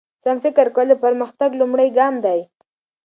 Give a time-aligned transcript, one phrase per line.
[0.23, 2.39] سم فکر کول د پرمختګ لومړی ګام دی.